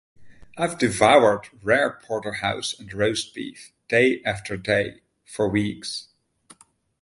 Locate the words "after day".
4.25-5.01